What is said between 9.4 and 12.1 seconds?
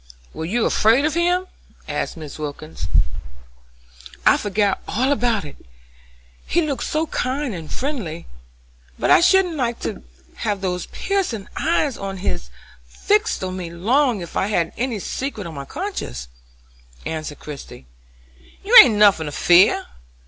like to have those piercing eyes